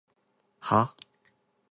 [0.61, 1.05] はぁ？